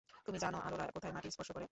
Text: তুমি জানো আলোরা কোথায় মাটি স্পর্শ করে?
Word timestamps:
তুমি 0.25 0.37
জানো 0.39 0.57
আলোরা 0.61 0.85
কোথায় 0.95 1.13
মাটি 1.13 1.29
স্পর্শ 1.31 1.49
করে? 1.51 1.67